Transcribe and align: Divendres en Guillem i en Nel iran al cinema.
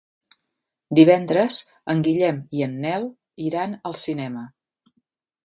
Divendres 0.99 1.59
en 1.95 2.01
Guillem 2.07 2.41
i 2.61 2.65
en 2.69 2.75
Nel 2.87 3.07
iran 3.51 3.79
al 3.91 3.99
cinema. 4.07 4.49